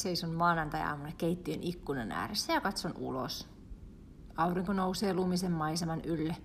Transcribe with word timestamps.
Seison 0.00 0.34
maanantai-aamuna 0.34 1.12
keittiön 1.18 1.62
ikkunan 1.62 2.12
ääressä 2.12 2.52
ja 2.52 2.60
katson 2.60 2.92
ulos. 2.98 3.48
Aurinko 4.36 4.72
nousee 4.72 5.14
lumisen 5.14 5.52
maiseman 5.52 6.00
ylle. 6.00 6.36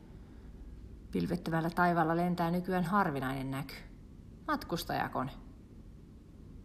Pilvettömällä 1.11 1.69
taivaalla 1.69 2.15
lentää 2.15 2.51
nykyään 2.51 2.83
harvinainen 2.83 3.51
näky. 3.51 3.73
Matkustajakone. 4.47 5.31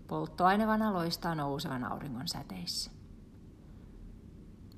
Polttoainevana 0.06 0.92
loistaa 0.92 1.34
nousevan 1.34 1.84
auringon 1.84 2.28
säteissä. 2.28 2.90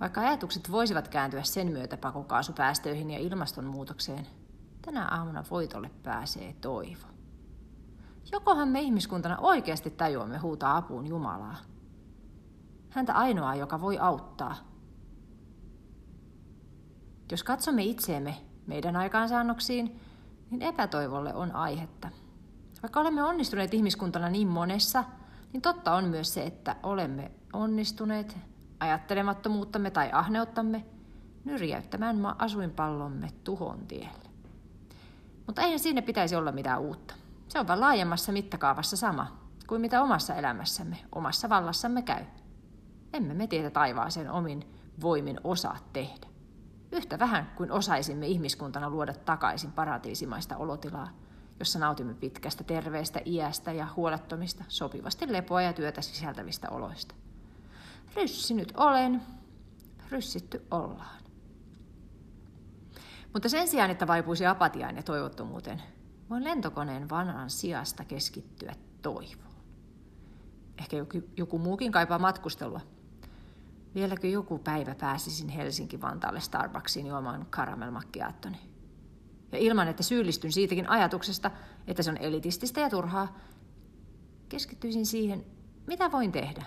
Vaikka 0.00 0.20
ajatukset 0.20 0.72
voisivat 0.72 1.08
kääntyä 1.08 1.42
sen 1.42 1.72
myötä 1.72 1.96
pakokaasupäästöihin 1.96 3.10
ja 3.10 3.18
ilmastonmuutokseen, 3.18 4.26
tänä 4.82 5.08
aamuna 5.08 5.44
voitolle 5.50 5.90
pääsee 6.02 6.52
toivo. 6.60 7.06
Jokohan 8.32 8.68
me 8.68 8.80
ihmiskuntana 8.80 9.38
oikeasti 9.38 9.90
tajuamme 9.90 10.38
huutaa 10.38 10.76
apuun 10.76 11.06
Jumalaa? 11.06 11.56
Häntä 12.92 13.14
ainoaa, 13.14 13.54
joka 13.54 13.80
voi 13.80 13.98
auttaa. 13.98 14.54
Jos 17.30 17.44
katsomme 17.44 17.82
itseemme 17.82 18.36
meidän 18.66 18.96
aikaansaannoksiin, 18.96 20.00
niin 20.50 20.62
epätoivolle 20.62 21.34
on 21.34 21.54
aihetta. 21.54 22.08
Vaikka 22.82 23.00
olemme 23.00 23.22
onnistuneet 23.22 23.74
ihmiskuntana 23.74 24.28
niin 24.28 24.48
monessa, 24.48 25.04
niin 25.52 25.62
totta 25.62 25.94
on 25.94 26.04
myös 26.04 26.34
se, 26.34 26.42
että 26.42 26.76
olemme 26.82 27.30
onnistuneet 27.52 28.36
ajattelemattomuuttamme 28.80 29.90
tai 29.90 30.10
ahneuttamme 30.12 30.84
nyrjäyttämään 31.44 32.16
asuinpallomme 32.38 33.28
tuhon 33.44 33.86
tielle. 33.86 34.30
Mutta 35.46 35.62
eihän 35.62 35.78
siinä 35.78 36.02
pitäisi 36.02 36.36
olla 36.36 36.52
mitään 36.52 36.80
uutta. 36.80 37.14
Se 37.48 37.60
on 37.60 37.68
vain 37.68 37.80
laajemmassa 37.80 38.32
mittakaavassa 38.32 38.96
sama 38.96 39.26
kuin 39.66 39.80
mitä 39.80 40.02
omassa 40.02 40.34
elämässämme, 40.34 40.96
omassa 41.12 41.48
vallassamme 41.48 42.02
käy. 42.02 42.24
Emme 43.12 43.34
me 43.34 43.46
tietä 43.46 43.70
taivaaseen 43.70 44.30
omin 44.30 44.64
voimin 45.00 45.40
osaa 45.44 45.78
tehdä. 45.92 46.26
Yhtä 46.92 47.18
vähän 47.18 47.52
kuin 47.56 47.72
osaisimme 47.72 48.26
ihmiskuntana 48.26 48.90
luoda 48.90 49.14
takaisin 49.14 49.72
paratiisimaista 49.72 50.56
olotilaa, 50.56 51.08
jossa 51.58 51.78
nautimme 51.78 52.14
pitkästä 52.14 52.64
terveestä 52.64 53.20
iästä 53.26 53.72
ja 53.72 53.86
huolettomista, 53.96 54.64
sopivasti 54.68 55.32
lepoa 55.32 55.62
ja 55.62 55.72
työtä 55.72 56.00
sisältävistä 56.02 56.70
oloista. 56.70 57.14
Ryssinyt 58.16 58.72
olen, 58.76 59.22
ryssitty 60.10 60.66
ollaan. 60.70 61.22
Mutta 63.32 63.48
sen 63.48 63.68
sijaan, 63.68 63.90
että 63.90 64.06
vaipuisi 64.06 64.46
apatiaan 64.46 64.96
ja 64.96 65.02
toivottomuuteen, 65.02 65.82
voin 66.30 66.44
lentokoneen 66.44 67.10
vanhan 67.10 67.50
sijasta 67.50 68.04
keskittyä 68.04 68.74
toivoon. 69.02 69.52
Ehkä 70.78 70.96
joku, 70.96 71.22
joku 71.36 71.58
muukin 71.58 71.92
kaipaa 71.92 72.18
matkustelua. 72.18 72.80
Vieläkö 73.94 74.26
joku 74.26 74.58
päivä 74.58 74.94
pääsisin 74.94 75.48
Helsinki-Vantaalle 75.48 76.40
Starbucksiin 76.40 77.06
juomaan 77.06 77.46
karamelmakkiaattoni? 77.50 78.56
Ja 79.52 79.58
ilman, 79.58 79.88
että 79.88 80.02
syyllistyn 80.02 80.52
siitäkin 80.52 80.88
ajatuksesta, 80.88 81.50
että 81.86 82.02
se 82.02 82.10
on 82.10 82.16
elitististä 82.16 82.80
ja 82.80 82.90
turhaa, 82.90 83.38
keskittyisin 84.48 85.06
siihen, 85.06 85.44
mitä 85.86 86.12
voin 86.12 86.32
tehdä. 86.32 86.64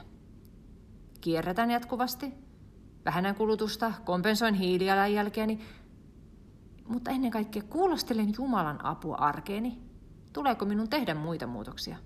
Kierrätän 1.21 1.71
jatkuvasti, 1.71 2.33
vähennän 3.05 3.35
kulutusta, 3.35 3.93
kompensoin 4.05 4.53
hiilijalanjälkeäni, 4.53 5.59
mutta 6.87 7.11
ennen 7.11 7.31
kaikkea 7.31 7.63
kuulostelen 7.63 8.33
Jumalan 8.37 8.85
apua 8.85 9.15
arkeeni. 9.15 9.79
Tuleeko 10.33 10.65
minun 10.65 10.89
tehdä 10.89 11.13
muita 11.13 11.47
muutoksia? 11.47 11.97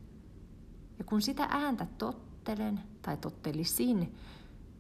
Ja 1.00 1.04
kun 1.04 1.22
sitä 1.22 1.48
ääntä 1.52 1.88
tottelen 1.98 2.80
tai 3.02 3.18
tottelisin, 3.18 4.16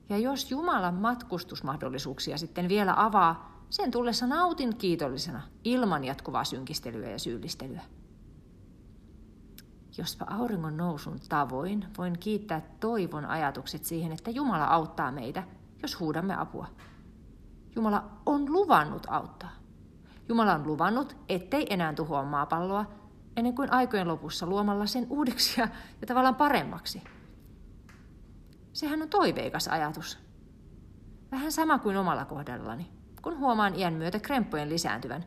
ja 0.09 0.17
jos 0.17 0.51
Jumalan 0.51 0.95
matkustusmahdollisuuksia 0.95 2.37
sitten 2.37 2.69
vielä 2.69 2.93
avaa, 2.97 3.65
sen 3.69 3.91
tullessa 3.91 4.27
nautin 4.27 4.75
kiitollisena 4.77 5.41
ilman 5.63 6.03
jatkuvaa 6.03 6.43
synkistelyä 6.43 7.09
ja 7.09 7.19
syyllistelyä. 7.19 7.81
Jospa 9.97 10.25
auringon 10.29 10.77
nousun 10.77 11.19
tavoin 11.29 11.85
voin 11.97 12.19
kiittää 12.19 12.61
toivon 12.79 13.25
ajatukset 13.25 13.83
siihen, 13.83 14.11
että 14.11 14.31
Jumala 14.31 14.65
auttaa 14.65 15.11
meitä, 15.11 15.43
jos 15.81 15.99
huudamme 15.99 16.35
apua. 16.39 16.67
Jumala 17.75 18.03
on 18.25 18.53
luvannut 18.53 19.07
auttaa. 19.09 19.51
Jumala 20.29 20.53
on 20.53 20.67
luvannut, 20.67 21.17
ettei 21.29 21.73
enää 21.73 21.93
tuhoa 21.93 22.23
maapalloa 22.23 22.85
ennen 23.37 23.55
kuin 23.55 23.71
aikojen 23.71 24.07
lopussa 24.07 24.45
luomalla 24.45 24.85
sen 24.85 25.07
uudeksi 25.09 25.61
ja, 25.61 25.67
tavallaan 26.07 26.35
paremmaksi. 26.35 27.03
Sehän 28.73 29.01
on 29.01 29.09
toiveikas 29.09 29.67
ajatus. 29.67 30.19
Vähän 31.31 31.51
sama 31.51 31.79
kuin 31.79 31.97
omalla 31.97 32.25
kohdallani. 32.25 32.87
Kun 33.21 33.39
huomaan 33.39 33.75
iän 33.75 33.93
myötä 33.93 34.19
kremppojen 34.19 34.69
lisääntyvän, 34.69 35.25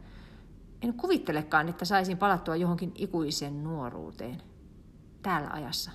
en 0.82 0.94
kuvittelekaan, 0.94 1.68
että 1.68 1.84
saisin 1.84 2.18
palattua 2.18 2.56
johonkin 2.56 2.92
ikuiseen 2.94 3.64
nuoruuteen. 3.64 4.42
Täällä 5.22 5.48
ajassa. 5.52 5.90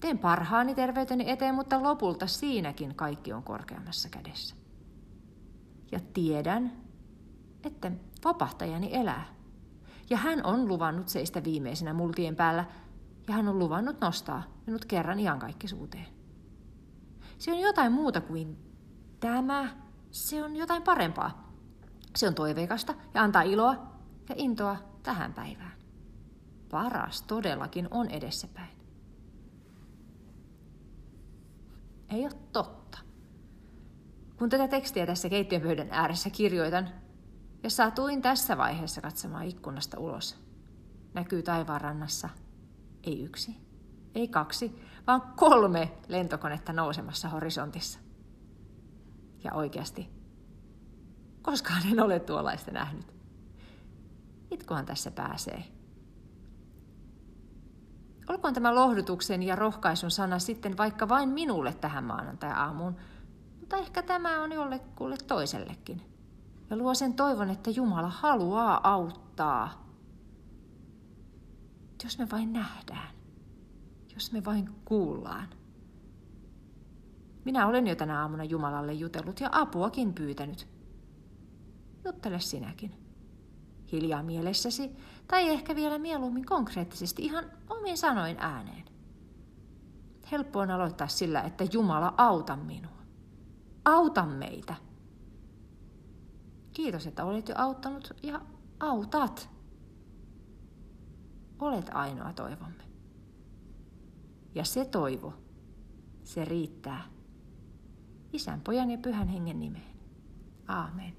Teen 0.00 0.18
parhaani 0.18 0.74
terveyteni 0.74 1.30
eteen, 1.30 1.54
mutta 1.54 1.82
lopulta 1.82 2.26
siinäkin 2.26 2.94
kaikki 2.94 3.32
on 3.32 3.42
korkeammassa 3.42 4.08
kädessä. 4.08 4.56
Ja 5.92 6.00
tiedän, 6.14 6.72
että 7.64 7.92
vapahtajani 8.24 8.94
elää. 8.96 9.24
Ja 10.10 10.16
hän 10.16 10.44
on 10.44 10.68
luvannut 10.68 11.08
seistä 11.08 11.44
viimeisenä 11.44 11.92
multien 11.92 12.36
päällä, 12.36 12.64
ja 13.28 13.34
hän 13.34 13.48
on 13.48 13.58
luvannut 13.58 14.00
nostaa 14.00 14.42
minut 14.70 14.84
kerran 14.84 15.20
iankaikkisuuteen. 15.20 16.06
Se 17.38 17.52
on 17.52 17.58
jotain 17.58 17.92
muuta 17.92 18.20
kuin 18.20 18.56
tämä. 19.20 19.68
Se 20.10 20.44
on 20.44 20.56
jotain 20.56 20.82
parempaa. 20.82 21.52
Se 22.16 22.28
on 22.28 22.34
toiveikasta 22.34 22.94
ja 23.14 23.22
antaa 23.22 23.42
iloa 23.42 23.72
ja 24.28 24.34
intoa 24.38 24.76
tähän 25.02 25.34
päivään. 25.34 25.72
Paras 26.70 27.22
todellakin 27.22 27.88
on 27.90 28.08
edessäpäin. 28.10 28.78
Ei 32.08 32.22
ole 32.22 32.32
totta. 32.52 32.98
Kun 34.36 34.48
tätä 34.48 34.68
tekstiä 34.68 35.06
tässä 35.06 35.28
keittiöpöydän 35.28 35.88
ääressä 35.90 36.30
kirjoitan, 36.30 36.88
ja 37.62 37.70
satuin 37.70 38.22
tässä 38.22 38.56
vaiheessa 38.56 39.00
katsomaan 39.00 39.46
ikkunasta 39.46 40.00
ulos. 40.00 40.38
Näkyy 41.14 41.42
taivaan 41.42 41.80
rannassa 41.80 42.28
ei 43.02 43.22
yksi, 43.22 43.56
ei 44.14 44.28
kaksi, 44.28 44.82
vaan 45.06 45.22
kolme 45.36 45.92
lentokonetta 46.08 46.72
nousemassa 46.72 47.28
horisontissa. 47.28 47.98
Ja 49.44 49.52
oikeasti, 49.52 50.10
koskaan 51.42 51.82
en 51.92 52.00
ole 52.00 52.20
tuollaista 52.20 52.70
nähnyt. 52.70 53.14
Itkohan 54.50 54.86
tässä 54.86 55.10
pääsee. 55.10 55.64
Olkoon 58.28 58.54
tämä 58.54 58.74
lohdutuksen 58.74 59.42
ja 59.42 59.56
rohkaisun 59.56 60.10
sana 60.10 60.38
sitten 60.38 60.76
vaikka 60.76 61.08
vain 61.08 61.28
minulle 61.28 61.74
tähän 61.74 62.04
maanantai-aamuun, 62.04 62.96
mutta 63.60 63.76
ehkä 63.76 64.02
tämä 64.02 64.42
on 64.42 64.52
jollekulle 64.52 65.16
toisellekin 65.26 66.10
ja 66.70 66.76
luo 66.76 66.94
sen 66.94 67.14
toivon, 67.14 67.50
että 67.50 67.70
Jumala 67.70 68.08
haluaa 68.08 68.80
auttaa. 68.92 69.84
Jos 72.04 72.18
me 72.18 72.26
vain 72.32 72.52
nähdään, 72.52 73.08
jos 74.14 74.32
me 74.32 74.44
vain 74.44 74.70
kuullaan. 74.84 75.48
Minä 77.44 77.66
olen 77.66 77.86
jo 77.86 77.94
tänä 77.94 78.20
aamuna 78.20 78.44
Jumalalle 78.44 78.92
jutellut 78.92 79.40
ja 79.40 79.48
apuakin 79.52 80.14
pyytänyt. 80.14 80.68
Juttele 82.04 82.40
sinäkin. 82.40 82.94
Hiljaa 83.92 84.22
mielessäsi, 84.22 84.90
tai 85.26 85.48
ehkä 85.48 85.76
vielä 85.76 85.98
mieluummin 85.98 86.46
konkreettisesti 86.46 87.24
ihan 87.24 87.44
omin 87.68 87.98
sanoin 87.98 88.36
ääneen. 88.38 88.84
Helppo 90.32 90.58
on 90.58 90.70
aloittaa 90.70 91.08
sillä, 91.08 91.40
että 91.42 91.64
Jumala 91.72 92.14
auta 92.16 92.56
minua. 92.56 93.00
Auta 93.84 94.26
meitä. 94.26 94.74
Kiitos, 96.72 97.06
että 97.06 97.24
olet 97.24 97.48
jo 97.48 97.54
auttanut 97.58 98.12
ja 98.22 98.40
autat. 98.80 99.50
Olet 101.58 101.90
ainoa 101.94 102.32
toivomme. 102.32 102.89
Ja 104.54 104.64
se 104.64 104.84
toivo, 104.84 105.34
se 106.24 106.44
riittää. 106.44 107.04
Isän, 108.32 108.60
pojan 108.60 108.90
ja 108.90 108.98
pyhän 108.98 109.28
hengen 109.28 109.60
nimeen. 109.60 109.96
Aamen. 110.68 111.16